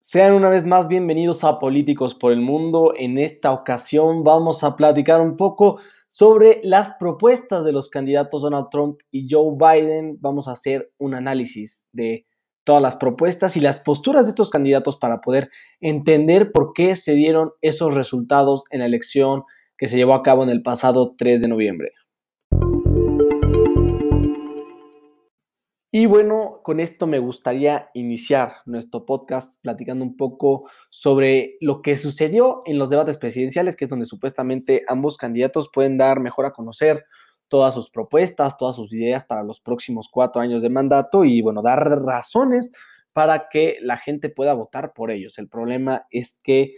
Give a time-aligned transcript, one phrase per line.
[0.00, 2.92] Sean una vez más bienvenidos a Políticos por el Mundo.
[2.96, 8.68] En esta ocasión vamos a platicar un poco sobre las propuestas de los candidatos Donald
[8.70, 10.16] Trump y Joe Biden.
[10.20, 12.26] Vamos a hacer un análisis de
[12.62, 15.50] todas las propuestas y las posturas de estos candidatos para poder
[15.80, 19.42] entender por qué se dieron esos resultados en la elección
[19.76, 21.90] que se llevó a cabo en el pasado 3 de noviembre.
[25.90, 31.96] Y bueno, con esto me gustaría iniciar nuestro podcast platicando un poco sobre lo que
[31.96, 36.50] sucedió en los debates presidenciales, que es donde supuestamente ambos candidatos pueden dar mejor a
[36.50, 37.06] conocer
[37.48, 41.62] todas sus propuestas, todas sus ideas para los próximos cuatro años de mandato y bueno,
[41.62, 42.70] dar razones
[43.14, 45.38] para que la gente pueda votar por ellos.
[45.38, 46.74] El problema es que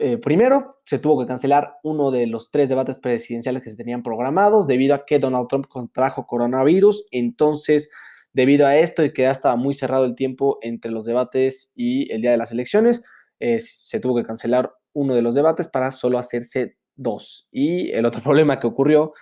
[0.00, 4.02] eh, primero, se tuvo que cancelar uno de los tres debates presidenciales que se tenían
[4.02, 7.04] programados debido a que Donald Trump contrajo coronavirus.
[7.10, 7.90] Entonces,
[8.32, 12.10] Debido a esto y que ya estaba muy cerrado el tiempo entre los debates y
[12.12, 13.02] el día de las elecciones,
[13.40, 17.48] eh, se tuvo que cancelar uno de los debates para solo hacerse dos.
[17.50, 19.12] Y el otro problema que ocurrió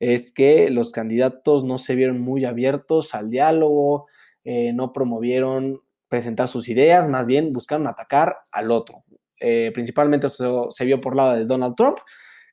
[0.00, 4.06] es que los candidatos no se vieron muy abiertos al diálogo,
[4.44, 9.04] eh, no promovieron presentar sus ideas, más bien buscaron atacar al otro.
[9.40, 11.98] Eh, principalmente eso se vio por lado de Donald Trump,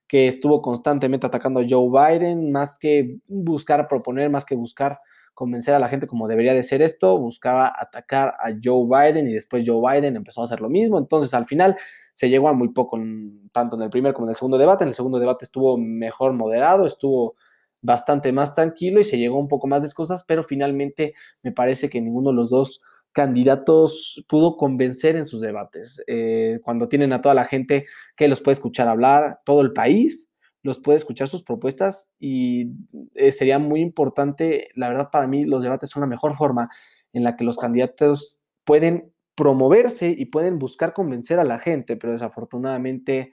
[0.07, 4.97] que estuvo constantemente atacando a Joe Biden, más que buscar proponer, más que buscar
[5.35, 9.33] convencer a la gente como debería de ser esto, buscaba atacar a Joe Biden y
[9.33, 10.97] después Joe Biden empezó a hacer lo mismo.
[10.97, 11.77] Entonces al final
[12.15, 12.99] se llegó a muy poco,
[13.51, 14.83] tanto en el primer como en el segundo debate.
[14.83, 17.35] En el segundo debate estuvo mejor moderado, estuvo
[17.83, 21.13] bastante más tranquilo y se llegó un poco más de cosas, pero finalmente
[21.43, 26.01] me parece que ninguno de los dos candidatos pudo convencer en sus debates.
[26.07, 27.83] Eh, cuando tienen a toda la gente
[28.17, 30.29] que los puede escuchar hablar, todo el país,
[30.65, 32.71] los puede escuchar sus propuestas y
[33.13, 36.67] eh, sería muy importante, la verdad para mí los debates son la mejor forma
[37.13, 42.13] en la que los candidatos pueden promoverse y pueden buscar convencer a la gente, pero
[42.13, 43.31] desafortunadamente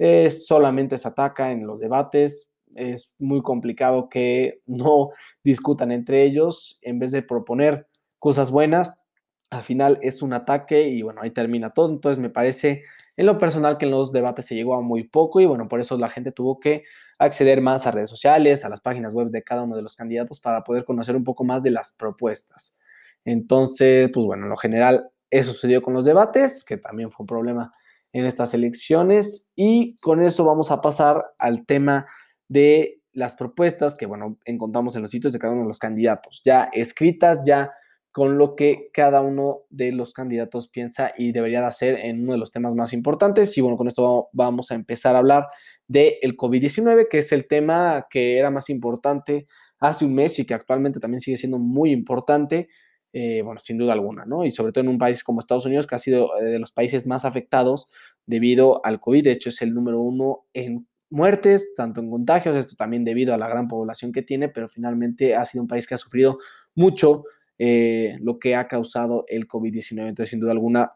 [0.00, 5.10] eh, solamente se ataca en los debates, es muy complicado que no
[5.44, 7.86] discutan entre ellos en vez de proponer
[8.18, 9.06] cosas buenas,
[9.50, 12.82] al final es un ataque y bueno, ahí termina todo, entonces me parece
[13.16, 15.80] en lo personal que en los debates se llegó a muy poco y bueno, por
[15.80, 16.82] eso la gente tuvo que
[17.18, 20.40] acceder más a redes sociales, a las páginas web de cada uno de los candidatos
[20.40, 22.76] para poder conocer un poco más de las propuestas.
[23.24, 27.28] Entonces, pues bueno, en lo general eso sucedió con los debates, que también fue un
[27.28, 27.70] problema
[28.12, 32.06] en estas elecciones y con eso vamos a pasar al tema
[32.48, 36.42] de las propuestas que, bueno, encontramos en los sitios de cada uno de los candidatos,
[36.44, 37.70] ya escritas, ya
[38.12, 42.32] con lo que cada uno de los candidatos piensa y debería de hacer en uno
[42.32, 43.56] de los temas más importantes.
[43.56, 45.46] Y bueno, con esto vamos a empezar a hablar
[45.88, 49.46] del el COVID-19, que es el tema que era más importante
[49.80, 52.68] hace un mes y que actualmente también sigue siendo muy importante,
[53.14, 54.44] eh, bueno, sin duda alguna, ¿no?
[54.44, 56.70] Y sobre todo en un país como Estados Unidos, que ha sido eh, de los
[56.70, 57.88] países más afectados
[58.26, 59.24] debido al COVID.
[59.24, 63.38] De hecho, es el número uno en muertes, tanto en contagios, esto también debido a
[63.38, 66.38] la gran población que tiene, pero finalmente ha sido un país que ha sufrido
[66.74, 67.24] mucho
[67.64, 70.08] eh, lo que ha causado el COVID-19.
[70.08, 70.94] Entonces, sin duda alguna,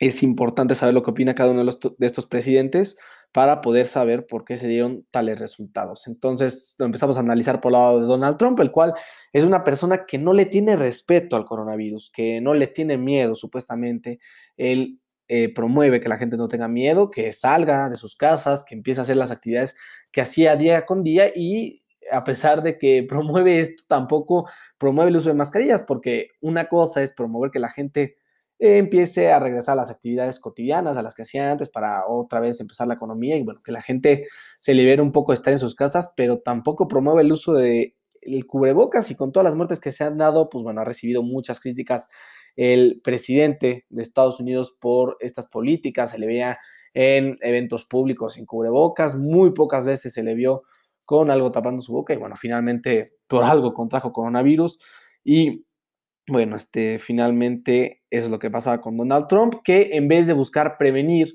[0.00, 2.96] es importante saber lo que opina cada uno de, estos presidentes
[3.32, 6.06] para poder saber por qué se dieron tales resultados.
[6.06, 8.94] Entonces, lo empezamos a analizar por el lado de Donald Trump, el cual
[9.34, 13.34] es una persona que no le tiene respeto al coronavirus, que no le tiene miedo,
[13.34, 14.20] supuestamente.
[14.56, 18.74] Él eh, promueve que la gente no tenga miedo, que salga de sus casas, que
[18.74, 19.76] empiece a hacer las actividades
[20.12, 21.76] que hacía día con día y
[22.12, 27.02] a pesar de que promueve esto, tampoco promueve el uso de mascarillas, porque una cosa
[27.02, 28.16] es promover que la gente
[28.60, 32.60] empiece a regresar a las actividades cotidianas, a las que hacía antes, para otra vez
[32.60, 35.58] empezar la economía y bueno, que la gente se libere un poco de estar en
[35.58, 37.96] sus casas, pero tampoco promueve el uso de
[38.46, 41.58] cubrebocas y con todas las muertes que se han dado, pues bueno, ha recibido muchas
[41.58, 42.08] críticas
[42.56, 46.58] el presidente de Estados Unidos por estas políticas, se le veía
[46.92, 50.56] en eventos públicos sin cubrebocas, muy pocas veces se le vio
[51.10, 54.78] con algo tapando su boca y bueno, finalmente por algo contrajo coronavirus
[55.24, 55.66] y
[56.28, 60.78] bueno, este, finalmente es lo que pasaba con Donald Trump, que en vez de buscar
[60.78, 61.34] prevenir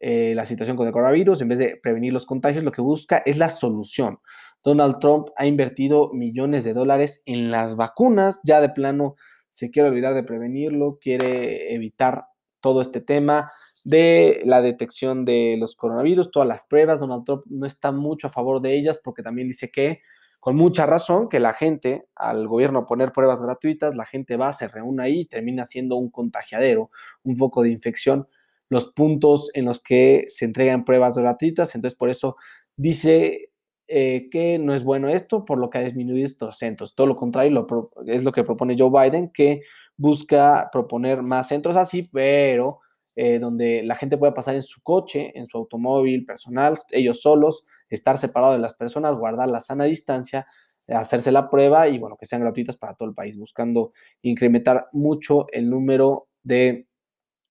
[0.00, 3.22] eh, la situación con el coronavirus, en vez de prevenir los contagios, lo que busca
[3.24, 4.18] es la solución.
[4.64, 9.14] Donald Trump ha invertido millones de dólares en las vacunas, ya de plano
[9.50, 12.24] se quiere olvidar de prevenirlo, quiere evitar
[12.60, 13.52] todo este tema
[13.84, 17.00] de la detección de los coronavirus, todas las pruebas.
[17.00, 19.98] Donald Trump no está mucho a favor de ellas porque también dice que,
[20.40, 24.68] con mucha razón, que la gente, al gobierno poner pruebas gratuitas, la gente va, se
[24.68, 26.90] reúne ahí y termina siendo un contagiadero,
[27.22, 28.28] un foco de infección.
[28.68, 32.36] Los puntos en los que se entregan pruebas gratuitas, entonces por eso
[32.76, 33.50] dice
[33.88, 36.94] eh, que no es bueno esto, por lo que ha disminuido estos centros.
[36.94, 37.66] Todo lo contrario
[38.06, 39.62] es lo que propone Joe Biden, que
[39.96, 42.80] busca proponer más centros así, pero
[43.16, 47.64] eh, donde la gente pueda pasar en su coche, en su automóvil personal, ellos solos,
[47.90, 50.46] estar separados de las personas, guardar la sana distancia,
[50.88, 55.46] hacerse la prueba y bueno, que sean gratuitas para todo el país, buscando incrementar mucho
[55.52, 56.86] el número de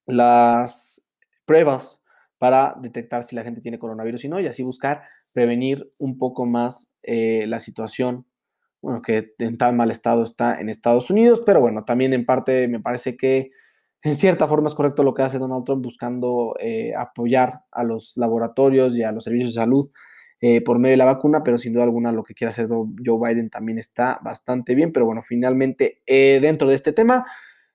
[0.06, 1.08] las
[1.46, 2.02] pruebas
[2.38, 5.04] para detectar si la gente tiene coronavirus y no, y así buscar
[5.34, 8.26] prevenir un poco más eh, la situación,
[8.82, 12.68] bueno, que en tan mal estado está en Estados Unidos, pero bueno, también en parte
[12.68, 13.50] me parece que
[14.04, 18.14] en cierta forma es correcto lo que hace Donald Trump buscando eh, apoyar a los
[18.16, 19.90] laboratorios y a los servicios de salud
[20.40, 23.20] eh, por medio de la vacuna, pero sin duda alguna lo que quiere hacer Joe
[23.20, 27.26] Biden también está bastante bien, pero bueno, finalmente dentro de este tema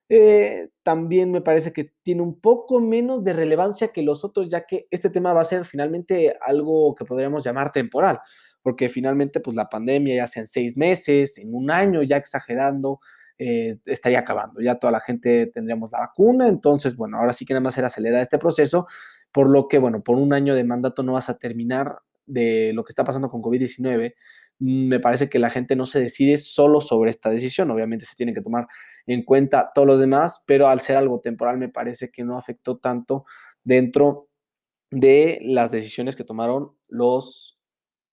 [0.08, 4.64] eh, también me parece que tiene un poco menos de relevancia que los otros, ya
[4.64, 8.20] que este tema va a ser finalmente algo que podríamos llamar temporal,
[8.62, 13.00] porque finalmente pues la pandemia ya sea en seis meses, en un año, ya exagerando,
[13.38, 17.54] eh, estaría acabando, ya toda la gente tendríamos la vacuna, entonces bueno, ahora sí que
[17.54, 18.86] nada más era acelerar este proceso,
[19.32, 22.84] por lo que bueno, por un año de mandato no vas a terminar de lo
[22.84, 24.14] que está pasando con COVID-19,
[24.58, 27.70] me parece que la gente no se decide solo sobre esta decisión.
[27.70, 28.66] Obviamente se tiene que tomar
[29.06, 32.78] en cuenta todos los demás, pero al ser algo temporal me parece que no afectó
[32.78, 33.26] tanto
[33.64, 34.28] dentro
[34.90, 37.58] de las decisiones que tomaron los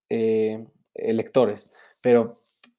[0.10, 1.72] eh, electores.
[2.02, 2.30] Pero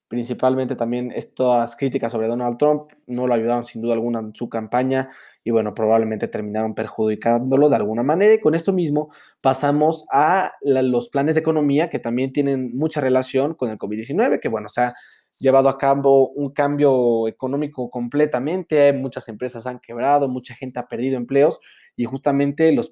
[0.08, 4.48] principalmente también estas críticas sobre Donald Trump no lo ayudaron sin duda alguna en su
[4.48, 5.08] campaña
[5.44, 8.32] y bueno, probablemente terminaron perjudicándolo de alguna manera.
[8.34, 9.12] Y con esto mismo
[9.42, 14.48] pasamos a los planes de economía que también tienen mucha relación con el COVID-19, que
[14.48, 14.92] bueno, se ha
[15.38, 21.16] llevado a cabo un cambio económico completamente, muchas empresas han quebrado, mucha gente ha perdido
[21.16, 21.58] empleos
[21.96, 22.90] y justamente los,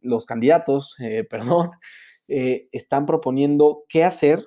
[0.00, 1.70] los candidatos, eh, perdón,
[2.28, 4.46] eh, están proponiendo qué hacer,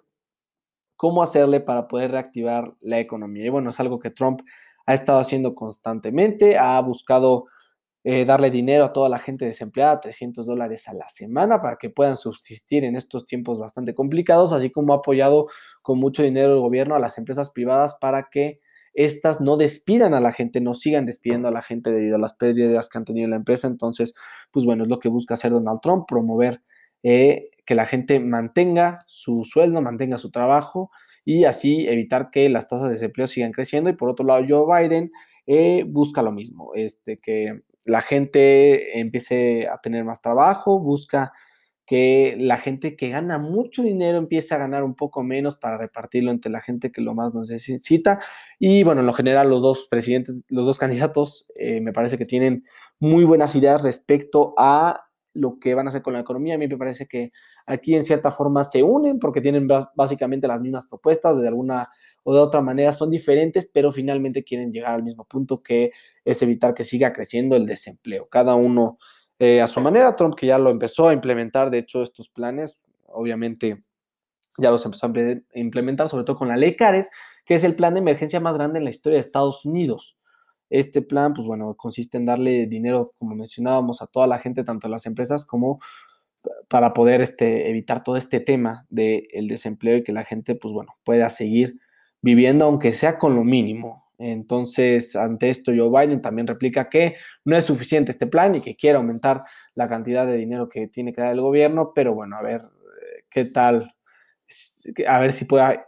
[0.97, 3.45] cómo hacerle para poder reactivar la economía.
[3.45, 4.41] Y bueno, es algo que Trump
[4.85, 7.45] ha estado haciendo constantemente, ha buscado
[8.03, 11.89] eh, darle dinero a toda la gente desempleada, 300 dólares a la semana para que
[11.89, 15.45] puedan subsistir en estos tiempos bastante complicados, así como ha apoyado
[15.83, 18.55] con mucho dinero el gobierno a las empresas privadas para que
[18.93, 22.33] estas no despidan a la gente, no sigan despidiendo a la gente debido a las
[22.33, 23.67] pérdidas que han tenido la empresa.
[23.67, 24.13] Entonces,
[24.51, 26.61] pues bueno, es lo que busca hacer Donald Trump, promover
[27.03, 30.89] eh, que la gente mantenga su sueldo, mantenga su trabajo
[31.25, 33.89] y así evitar que las tasas de desempleo sigan creciendo.
[33.89, 35.11] Y por otro lado, Joe Biden
[35.45, 41.33] eh, busca lo mismo, este, que la gente empiece a tener más trabajo, busca
[41.85, 46.31] que la gente que gana mucho dinero empiece a ganar un poco menos para repartirlo
[46.31, 48.19] entre la gente que lo más necesita.
[48.59, 52.25] Y bueno, en lo general los dos presidentes, los dos candidatos eh, me parece que
[52.25, 52.63] tienen
[52.99, 55.06] muy buenas ideas respecto a
[55.38, 56.56] lo que van a hacer con la economía.
[56.56, 57.30] A mí me parece que
[57.66, 61.88] aquí en cierta forma se unen porque tienen básicamente las mismas propuestas, de alguna
[62.24, 65.92] o de otra manera son diferentes, pero finalmente quieren llegar al mismo punto que
[66.25, 68.28] es evitar que siga creciendo el desempleo.
[68.30, 68.98] Cada uno
[69.39, 72.81] eh, a su manera, Trump que ya lo empezó a implementar, de hecho, estos planes,
[73.06, 73.78] obviamente
[74.57, 75.12] ya los empezó a
[75.54, 77.10] implementar, sobre todo con la ley CARES,
[77.45, 80.16] que es el plan de emergencia más grande en la historia de Estados Unidos.
[80.69, 84.87] Este plan, pues bueno, consiste en darle dinero, como mencionábamos, a toda la gente, tanto
[84.87, 85.79] a las empresas como
[86.67, 90.95] para poder este, evitar todo este tema del desempleo y que la gente, pues bueno,
[91.03, 91.79] pueda seguir
[92.21, 94.05] viviendo, aunque sea con lo mínimo.
[94.17, 97.15] Entonces, ante esto, Joe Biden también replica que
[97.45, 99.41] no es suficiente este plan y que quiere aumentar
[99.75, 103.24] la cantidad de dinero que tiene que dar el gobierno, pero bueno, a ver eh,
[103.29, 103.93] qué tal,
[105.07, 105.81] a ver si puede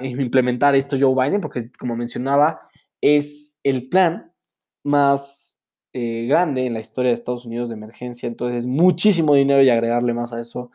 [0.00, 2.67] implementar esto Joe Biden, porque como mencionaba,
[3.00, 4.26] es el plan
[4.82, 5.60] más
[5.92, 10.14] eh, grande en la historia de Estados Unidos de emergencia, entonces muchísimo dinero y agregarle
[10.14, 10.70] más a eso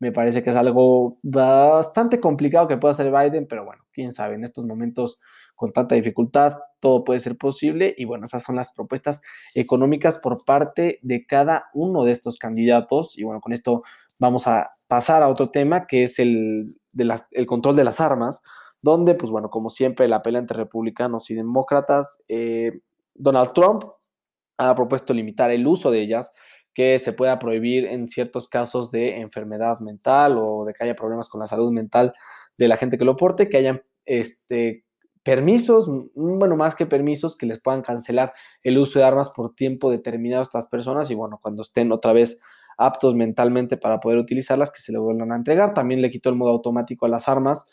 [0.00, 4.34] me parece que es algo bastante complicado que pueda hacer Biden, pero bueno, quién sabe,
[4.34, 5.18] en estos momentos
[5.56, 9.20] con tanta dificultad todo puede ser posible y bueno, esas son las propuestas
[9.54, 13.82] económicas por parte de cada uno de estos candidatos y bueno, con esto
[14.20, 16.64] vamos a pasar a otro tema que es el,
[17.32, 18.40] el control de las armas
[18.82, 22.80] donde, pues bueno, como siempre, la pelea entre republicanos y demócratas, eh,
[23.14, 23.84] Donald Trump
[24.58, 26.32] ha propuesto limitar el uso de ellas,
[26.74, 31.28] que se pueda prohibir en ciertos casos de enfermedad mental o de que haya problemas
[31.28, 32.14] con la salud mental
[32.56, 34.84] de la gente que lo porte, que hayan este,
[35.24, 38.32] permisos, bueno, más que permisos, que les puedan cancelar
[38.62, 42.12] el uso de armas por tiempo determinado a estas personas y bueno, cuando estén otra
[42.12, 42.38] vez
[42.78, 45.74] aptos mentalmente para poder utilizarlas, que se le vuelvan a entregar.
[45.74, 47.66] También le quitó el modo automático a las armas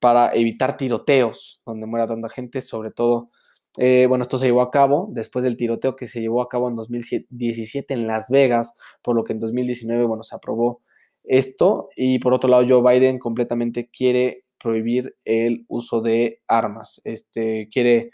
[0.00, 3.30] para evitar tiroteos donde muera tanta gente, sobre todo,
[3.76, 6.68] eh, bueno, esto se llevó a cabo después del tiroteo que se llevó a cabo
[6.68, 10.82] en 2017 en Las Vegas, por lo que en 2019, bueno, se aprobó
[11.24, 11.88] esto.
[11.96, 18.10] Y por otro lado Joe Biden completamente quiere prohibir el uso de armas, este, quiere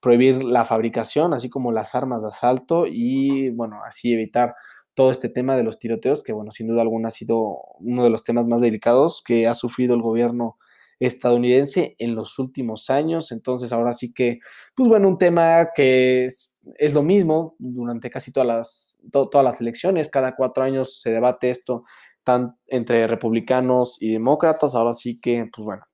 [0.00, 4.54] prohibir la fabricación, así como las armas de asalto y, bueno, así evitar
[4.94, 8.10] todo este tema de los tiroteos, que, bueno, sin duda alguna ha sido uno de
[8.10, 10.58] los temas más delicados que ha sufrido el gobierno
[10.98, 13.32] estadounidense en los últimos años.
[13.32, 14.38] Entonces, ahora sí que,
[14.74, 16.52] pues bueno, un tema que es,
[16.94, 20.10] lo mismo durante casi todas las, todas las elecciones.
[20.10, 21.82] Cada cuatro años se debate esto
[22.24, 24.74] tan, entre republicanos y demócratas.
[24.74, 25.84] Ahora sí que, pues bueno,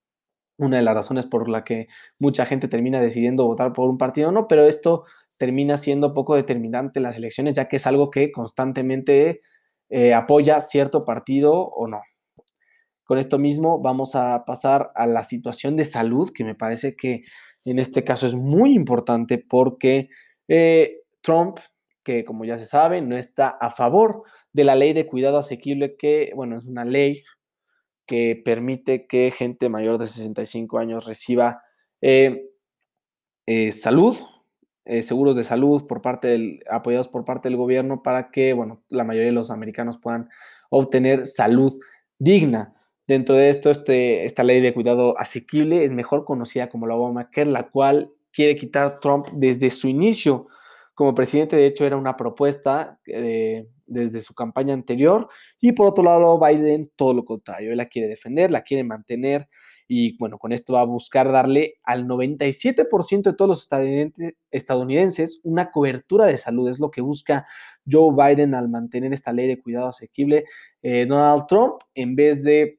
[0.58, 1.88] una de las razones por la que
[2.20, 5.04] mucha gente termina decidiendo votar por un partido o no, pero esto
[5.38, 9.40] termina siendo poco determinante en las elecciones, ya que es algo que constantemente
[9.88, 12.00] eh, apoya cierto partido o no.
[13.12, 17.24] Con esto mismo vamos a pasar a la situación de salud, que me parece que
[17.66, 20.08] en este caso es muy importante porque
[20.48, 21.58] eh, Trump,
[22.02, 24.22] que como ya se sabe, no está a favor
[24.54, 27.22] de la ley de cuidado asequible, que, bueno, es una ley
[28.06, 31.60] que permite que gente mayor de 65 años reciba
[32.00, 32.46] eh,
[33.44, 34.16] eh, salud,
[35.02, 39.04] seguros de salud por parte del, apoyados por parte del gobierno para que, bueno, la
[39.04, 40.30] mayoría de los americanos puedan
[40.70, 41.78] obtener salud
[42.18, 42.74] digna.
[43.06, 47.50] Dentro de esto, este, esta ley de cuidado asequible es mejor conocida como la Obamacare,
[47.50, 50.46] la cual quiere quitar Trump desde su inicio
[50.94, 51.56] como presidente.
[51.56, 55.28] De hecho, era una propuesta eh, desde su campaña anterior.
[55.60, 57.72] Y por otro lado, Biden todo lo contrario.
[57.72, 59.48] Él la quiere defender, la quiere mantener.
[59.88, 63.68] Y bueno, con esto va a buscar darle al 97% de todos los
[64.50, 66.68] estadounidenses una cobertura de salud.
[66.70, 67.46] Es lo que busca
[67.90, 70.44] Joe Biden al mantener esta ley de cuidado asequible.
[70.82, 72.78] Eh, Donald Trump, en vez de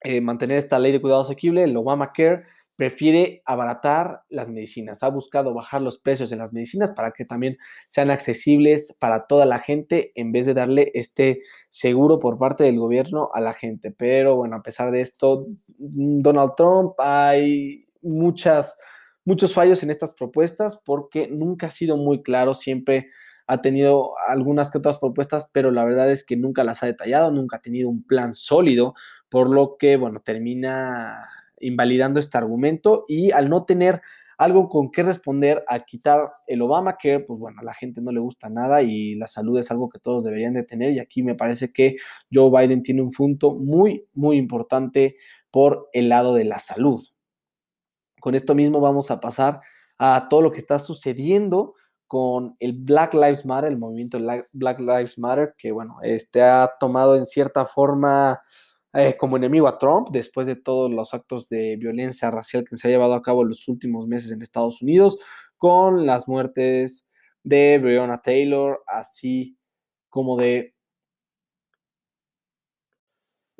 [0.00, 2.40] eh, mantener esta ley de cuidado asequible, el Obamacare
[2.76, 5.02] prefiere abaratar las medicinas.
[5.02, 7.56] Ha buscado bajar los precios de las medicinas para que también
[7.88, 12.78] sean accesibles para toda la gente en vez de darle este seguro por parte del
[12.78, 13.90] gobierno a la gente.
[13.90, 15.44] Pero bueno, a pesar de esto,
[15.78, 18.78] Donald Trump hay muchas,
[19.24, 23.08] muchos fallos en estas propuestas porque nunca ha sido muy claro, siempre
[23.48, 27.56] ha tenido algunas otras propuestas, pero la verdad es que nunca las ha detallado, nunca
[27.56, 28.94] ha tenido un plan sólido,
[29.30, 31.26] por lo que, bueno, termina
[31.58, 34.02] invalidando este argumento y al no tener
[34.36, 38.20] algo con qué responder a quitar el Obamacare, pues bueno, a la gente no le
[38.20, 41.34] gusta nada y la salud es algo que todos deberían de tener y aquí me
[41.34, 41.96] parece que
[42.32, 45.16] Joe Biden tiene un punto muy, muy importante
[45.50, 47.02] por el lado de la salud.
[48.20, 49.60] Con esto mismo vamos a pasar
[49.98, 51.74] a todo lo que está sucediendo
[52.08, 54.18] con el Black Lives Matter, el movimiento
[54.54, 58.40] Black Lives Matter, que bueno, este ha tomado en cierta forma
[58.94, 62.88] eh, como enemigo a Trump después de todos los actos de violencia racial que se
[62.88, 65.18] ha llevado a cabo en los últimos meses en Estados Unidos,
[65.58, 67.06] con las muertes
[67.44, 69.58] de Breonna Taylor, así
[70.08, 70.74] como de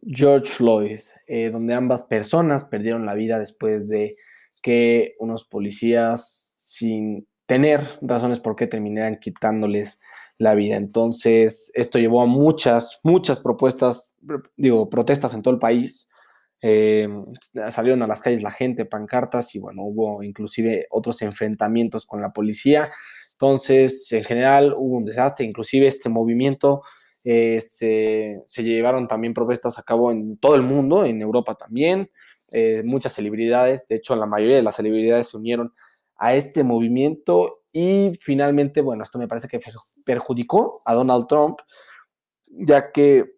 [0.03, 4.15] George Floyd, eh, donde ambas personas perdieron la vida después de
[4.63, 10.01] que unos policías sin tener razones por qué terminaran quitándoles
[10.37, 10.77] la vida.
[10.77, 14.15] Entonces, esto llevó a muchas, muchas propuestas,
[14.57, 16.11] digo, protestas en todo el país.
[16.61, 17.09] Eh,
[17.71, 22.35] salieron a las calles la gente, pancartas y bueno, hubo inclusive otros enfrentamientos con la
[22.35, 22.93] policía.
[23.33, 26.83] Entonces, en general hubo un desastre, inclusive este movimiento
[27.25, 32.11] eh, se, llevaron también propuestas a cabo en todo el mundo, en Europa también,
[32.53, 35.73] eh, muchas celebridades, de hecho la mayoría de las celebridades se unieron
[36.19, 39.61] a este movimiento y finalmente, bueno, esto me parece que
[40.05, 41.61] perjudicó a Donald Trump,
[42.47, 43.37] ya que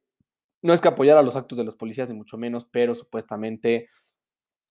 [0.63, 3.87] no es que apoyara los actos de los policías, ni mucho menos, pero supuestamente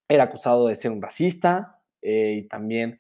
[0.08, 3.00] era acusado de ser un racista eh, y también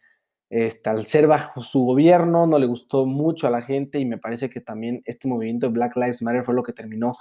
[0.49, 4.17] este, al ser bajo su gobierno no le gustó mucho a la gente y me
[4.17, 7.13] parece que también este movimiento de Black Lives Matter fue lo que terminó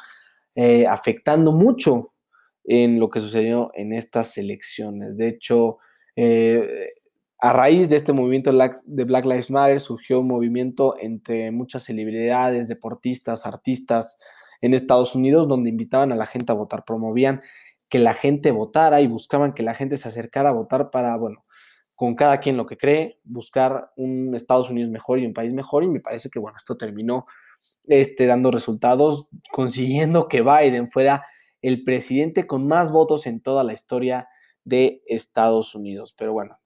[0.56, 2.14] eh, afectando mucho
[2.64, 5.16] en lo que sucedió en estas elecciones.
[5.16, 5.78] De hecho,
[6.16, 6.88] eh,
[7.40, 12.66] a raíz de este movimiento de Black Lives Matter surgió un movimiento entre muchas celebridades,
[12.66, 14.18] deportistas, artistas
[14.60, 17.40] en Estados Unidos donde invitaban a la gente a votar, promovían
[17.88, 21.42] que la gente votara y buscaban que la gente se acercara a votar para, bueno,
[21.94, 25.84] con cada quien lo que cree, buscar un Estados Unidos mejor y un país mejor
[25.84, 27.26] y me parece que, bueno, esto terminó
[27.84, 31.24] este, dando resultados, consiguiendo que Biden fuera
[31.62, 34.28] el presidente con más votos en toda la historia
[34.64, 36.14] de Estados Unidos.
[36.16, 36.58] Pero bueno,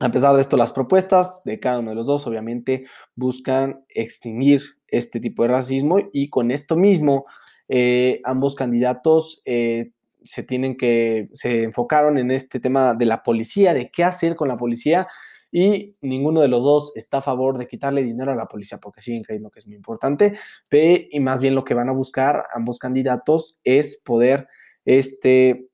[0.00, 4.62] a pesar de esto, las propuestas de cada uno de los dos obviamente buscan extinguir
[4.88, 7.26] este tipo de racismo y con esto mismo
[7.68, 9.90] eh, ambos candidatos eh,
[10.24, 14.48] se tienen que, se enfocaron en este tema de la policía, de qué hacer con
[14.48, 15.06] la policía
[15.52, 19.02] y ninguno de los dos está a favor de quitarle dinero a la policía porque
[19.02, 20.38] siguen creyendo que es muy importante,
[20.70, 24.48] y más bien lo que van a buscar ambos candidatos es poder
[24.84, 25.68] este,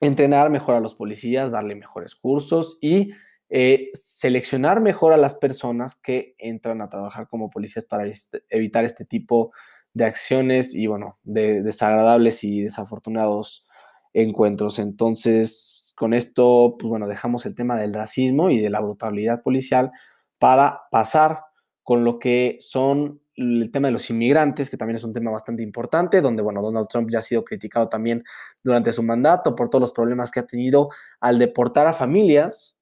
[0.00, 3.10] entrenar mejor a los policías, darle mejores cursos y
[3.50, 8.84] eh, seleccionar mejor a las personas que entran a trabajar como policías para este, evitar
[8.84, 9.52] este tipo
[9.94, 13.66] de acciones y, bueno, de desagradables y desafortunados
[14.12, 14.78] encuentros.
[14.78, 19.92] Entonces, con esto, pues bueno, dejamos el tema del racismo y de la brutalidad policial
[20.38, 21.40] para pasar
[21.82, 25.62] con lo que son el tema de los inmigrantes, que también es un tema bastante
[25.62, 28.24] importante, donde, bueno, Donald Trump ya ha sido criticado también
[28.64, 30.90] durante su mandato por todos los problemas que ha tenido
[31.20, 32.77] al deportar a familias,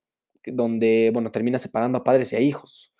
[0.46, 2.92] donde, bueno, termina separando a padres y a hijos.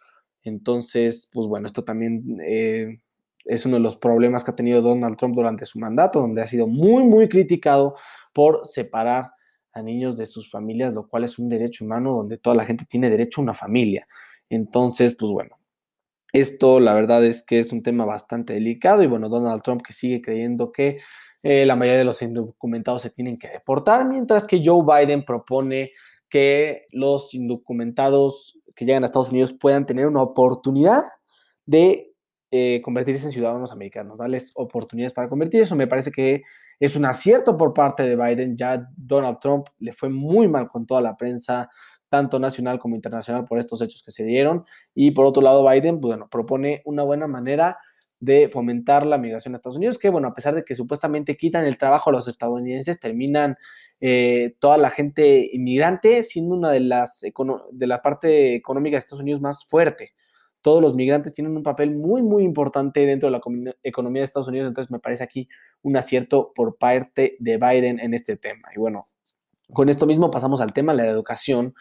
[0.43, 3.01] Entonces, pues bueno, esto también eh,
[3.45, 6.47] es uno de los problemas que ha tenido Donald Trump durante su mandato, donde ha
[6.47, 7.97] sido muy, muy criticado
[8.33, 9.33] por separar
[9.73, 12.85] a niños de sus familias, lo cual es un derecho humano donde toda la gente
[12.89, 14.07] tiene derecho a una familia.
[14.49, 15.59] Entonces, pues bueno,
[16.33, 19.93] esto la verdad es que es un tema bastante delicado y bueno, Donald Trump que
[19.93, 20.99] sigue creyendo que
[21.43, 25.93] eh, la mayoría de los indocumentados se tienen que deportar, mientras que Joe Biden propone
[26.29, 31.03] que los indocumentados que llegan a Estados Unidos puedan tener una oportunidad
[31.65, 32.13] de
[32.51, 35.75] eh, convertirse en ciudadanos americanos, darles oportunidades para convertir eso.
[35.75, 36.43] Me parece que
[36.79, 38.57] es un acierto por parte de Biden.
[38.57, 41.69] Ya Donald Trump le fue muy mal con toda la prensa
[42.09, 44.65] tanto nacional como internacional, por estos hechos que se dieron.
[44.95, 47.79] Y por otro lado, Biden, pues, bueno, propone una buena manera
[48.21, 51.67] de fomentar la migración a Estados Unidos, que bueno, a pesar de que supuestamente quitan
[51.67, 53.55] el trabajo a los estadounidenses, terminan
[54.01, 57.23] eh, toda la gente inmigrante siendo una de las
[57.73, 60.15] de la parte económica de Estados Unidos más fuerte.
[60.63, 64.49] Todos los migrantes tienen un papel muy, muy importante dentro de la economía de Estados
[64.49, 65.49] Unidos, entonces me parece aquí
[65.83, 68.69] un acierto por parte de Biden en este tema.
[68.75, 69.05] Y bueno,
[69.73, 71.75] con esto mismo pasamos al tema de la educación,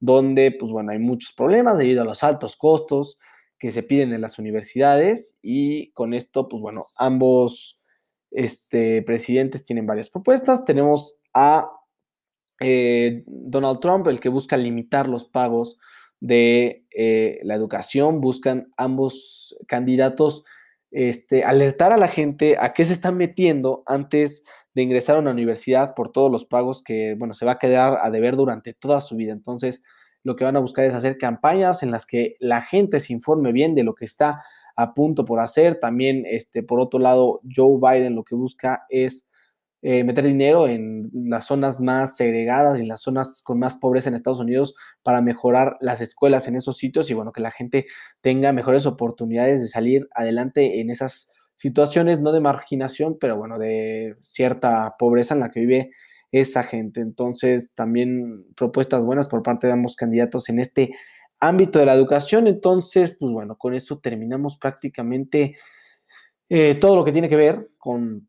[0.00, 3.18] donde, pues bueno, hay muchos problemas debido a los altos costos
[3.62, 7.84] que se piden en las universidades y con esto, pues bueno, ambos
[8.32, 10.64] este, presidentes tienen varias propuestas.
[10.64, 11.70] Tenemos a
[12.58, 15.78] eh, Donald Trump, el que busca limitar los pagos
[16.18, 20.42] de eh, la educación, buscan ambos candidatos
[20.90, 24.42] este, alertar a la gente a qué se están metiendo antes
[24.74, 28.00] de ingresar a una universidad por todos los pagos que, bueno, se va a quedar
[28.02, 29.32] a deber durante toda su vida.
[29.32, 29.84] Entonces,
[30.24, 33.52] lo que van a buscar es hacer campañas en las que la gente se informe
[33.52, 34.42] bien de lo que está
[34.76, 35.80] a punto por hacer.
[35.80, 39.28] También, este, por otro lado, Joe Biden lo que busca es
[39.84, 44.08] eh, meter dinero en las zonas más segregadas y en las zonas con más pobreza
[44.08, 47.86] en Estados Unidos para mejorar las escuelas en esos sitios y bueno, que la gente
[48.20, 54.16] tenga mejores oportunidades de salir adelante en esas situaciones, no de marginación, pero bueno, de
[54.20, 55.90] cierta pobreza en la que vive
[56.32, 57.00] esa gente.
[57.00, 60.94] Entonces, también propuestas buenas por parte de ambos candidatos en este
[61.38, 62.46] ámbito de la educación.
[62.46, 65.56] Entonces, pues bueno, con eso terminamos prácticamente
[66.48, 68.28] eh, todo lo que tiene que ver con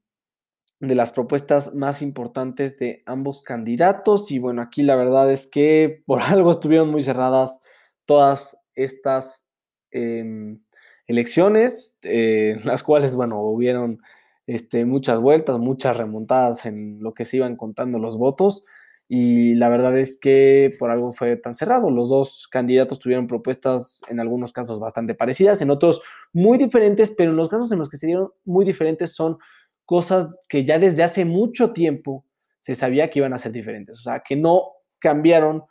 [0.79, 4.31] de las propuestas más importantes de ambos candidatos.
[4.31, 7.59] Y bueno, aquí la verdad es que por algo estuvieron muy cerradas
[8.05, 9.45] todas estas
[9.91, 10.59] em,
[11.07, 14.01] elecciones, eh, las cuales, bueno, hubieron
[14.47, 18.63] este, muchas vueltas, muchas remontadas en lo que se iban contando los votos.
[19.09, 21.91] Y la verdad es que por algo fue tan cerrado.
[21.91, 26.01] Los dos candidatos tuvieron propuestas en algunos casos bastante parecidas, en otros
[26.31, 29.37] muy diferentes, pero en los casos en los que se dieron muy diferentes son
[29.85, 32.25] cosas que ya desde hace mucho tiempo
[32.59, 33.99] se sabía que iban a ser diferentes.
[33.99, 35.65] O sea, que no cambiaron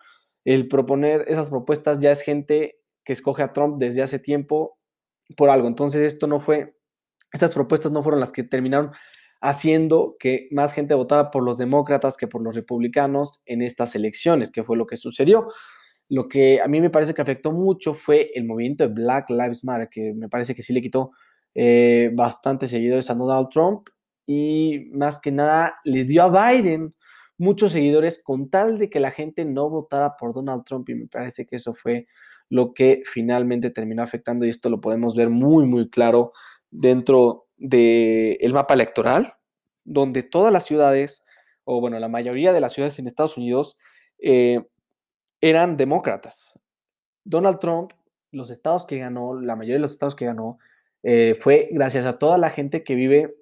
[0.44, 4.78] el proponer esas propuestas, ya es gente que escoge a Trump desde hace tiempo
[5.36, 5.68] por algo.
[5.68, 6.76] Entonces esto no fue,
[7.32, 8.92] estas propuestas no fueron las que terminaron
[9.40, 14.50] haciendo que más gente votara por los demócratas que por los republicanos en estas elecciones,
[14.50, 15.48] que fue lo que sucedió.
[16.08, 19.64] Lo que a mí me parece que afectó mucho fue el movimiento de Black Lives
[19.64, 21.10] Matter, que me parece que sí le quitó
[21.54, 23.88] eh, bastante seguidores a Donald Trump
[24.26, 26.94] y más que nada le dio a Biden
[27.36, 31.08] muchos seguidores con tal de que la gente no votara por Donald Trump y me
[31.08, 32.06] parece que eso fue
[32.48, 36.32] lo que finalmente terminó afectando y esto lo podemos ver muy muy claro
[36.72, 39.34] dentro del mapa electoral
[39.84, 41.22] donde todas las ciudades
[41.64, 43.76] o bueno la mayoría de las ciudades en Estados Unidos
[44.18, 44.66] eh,
[45.40, 46.58] eran demócratas
[47.22, 47.92] Donald Trump
[48.32, 50.58] los estados que ganó la mayoría de los estados que ganó
[51.04, 53.36] eh, fue gracias a toda la gente que vive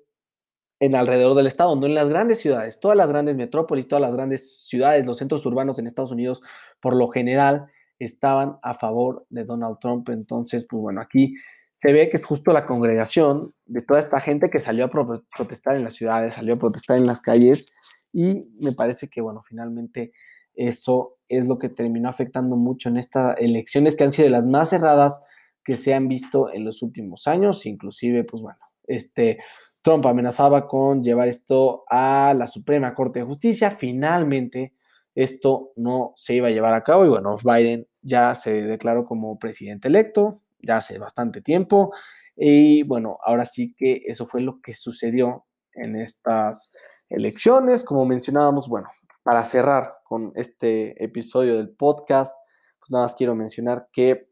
[0.81, 2.81] en alrededor del estado, no en las grandes ciudades.
[2.81, 6.43] Todas las grandes metrópolis, todas las grandes ciudades, los centros urbanos en Estados Unidos,
[6.81, 7.67] por lo general,
[7.99, 10.09] estaban a favor de Donald Trump.
[10.09, 11.35] Entonces, pues bueno, aquí
[11.73, 15.77] se ve que es justo la congregación de toda esta gente que salió a protestar
[15.77, 17.67] en las ciudades, salió a protestar en las calles
[18.13, 20.13] y me parece que, bueno, finalmente
[20.55, 24.71] eso es lo que terminó afectando mucho en estas elecciones que han sido las más
[24.71, 25.21] cerradas
[25.65, 29.39] que se han visto en los últimos años, inclusive, pues bueno, este,
[29.83, 33.71] Trump amenazaba con llevar esto a la Suprema Corte de Justicia.
[33.71, 34.75] Finalmente,
[35.15, 39.39] esto no se iba a llevar a cabo y bueno, Biden ya se declaró como
[39.39, 41.93] presidente electo, ya hace bastante tiempo
[42.37, 46.73] y bueno, ahora sí que eso fue lo que sucedió en estas
[47.09, 48.89] elecciones, como mencionábamos, bueno,
[49.23, 52.35] para cerrar con este episodio del podcast,
[52.79, 54.31] pues nada más quiero mencionar que,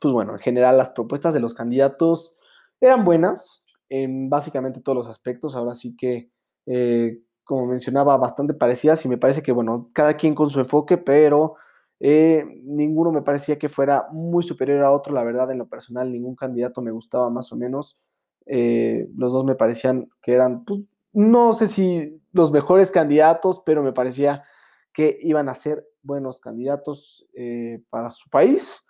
[0.00, 2.38] pues bueno, en general las propuestas de los candidatos
[2.80, 6.30] eran buenas en básicamente todos los aspectos, ahora sí que
[6.66, 10.96] eh, como mencionaba, bastante parecidas y me parece que, bueno, cada quien con su enfoque,
[10.96, 11.54] pero
[12.04, 16.10] eh, ninguno me parecía que fuera muy superior a otro, la verdad, en lo personal,
[16.10, 17.96] ningún candidato me gustaba más o menos.
[18.44, 20.80] Eh, los dos me parecían que eran, pues,
[21.12, 24.42] no sé si los mejores candidatos, pero me parecía
[24.92, 28.82] que iban a ser buenos candidatos eh, para su país.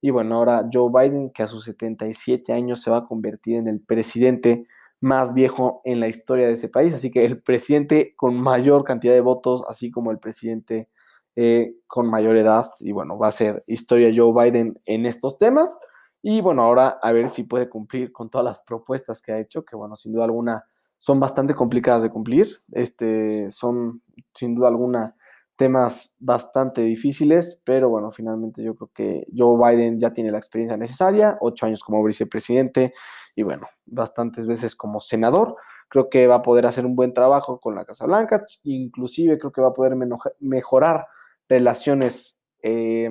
[0.00, 3.68] Y bueno, ahora Joe Biden, que a sus 77 años se va a convertir en
[3.68, 4.66] el presidente
[5.00, 6.94] más viejo en la historia de ese país.
[6.94, 10.88] Así que el presidente con mayor cantidad de votos, así como el presidente
[11.36, 12.66] eh, con mayor edad.
[12.80, 15.78] Y bueno, va a ser historia Joe Biden en estos temas.
[16.22, 19.64] Y bueno, ahora a ver si puede cumplir con todas las propuestas que ha hecho,
[19.64, 20.64] que bueno, sin duda alguna
[20.98, 22.48] son bastante complicadas de cumplir.
[22.72, 24.02] Este, son
[24.34, 25.14] sin duda alguna
[25.56, 30.76] temas bastante difíciles, pero bueno, finalmente yo creo que Joe Biden ya tiene la experiencia
[30.76, 32.92] necesaria, ocho años como vicepresidente
[33.34, 35.56] y bueno, bastantes veces como senador.
[35.88, 39.52] Creo que va a poder hacer un buen trabajo con la Casa Blanca, inclusive creo
[39.52, 39.96] que va a poder
[40.40, 41.06] mejorar
[41.48, 43.10] relaciones eh,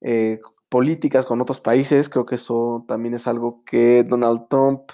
[0.00, 2.08] eh, políticas con otros países.
[2.08, 4.90] Creo que eso también es algo que Donald Trump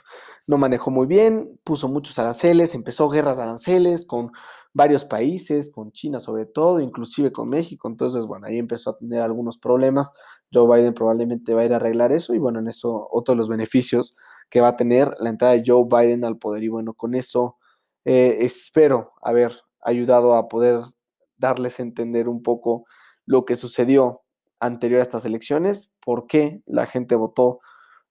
[0.46, 4.32] no manejó muy bien, puso muchos aranceles, empezó guerras de aranceles con
[4.72, 7.88] varios países, con China sobre todo, inclusive con México.
[7.88, 10.12] Entonces, bueno, ahí empezó a tener algunos problemas.
[10.52, 13.38] Joe Biden probablemente va a ir a arreglar eso y bueno, en eso otros de
[13.38, 14.16] los beneficios
[14.50, 16.64] que va a tener la entrada de Joe Biden al poder.
[16.64, 17.56] Y bueno, con eso
[18.04, 20.80] eh, espero haber ayudado a poder
[21.44, 22.86] darles a entender un poco
[23.26, 24.22] lo que sucedió
[24.60, 27.60] anterior a estas elecciones, por qué la gente votó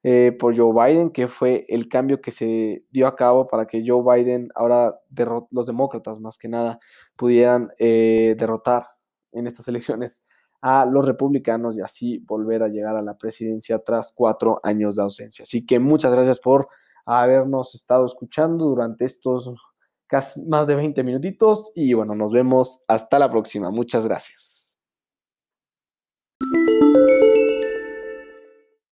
[0.04, 3.84] eh, por Joe Biden, que fue el cambio que se dio a cabo para que
[3.86, 4.96] Joe Biden, ahora
[5.50, 6.80] los demócratas más que nada,
[7.18, 8.84] pudieran eh, derrotar
[9.32, 10.24] en estas elecciones
[10.62, 15.04] a los republicanos y así volver a llegar a la presidencia tras cuatro años de
[15.04, 15.44] ausencia.
[15.44, 16.68] Así que muchas gracias por
[17.06, 19.54] habernos estado escuchando durante estos
[20.14, 23.72] casi más de 20 minutitos y bueno, nos vemos hasta la próxima.
[23.72, 24.78] Muchas gracias.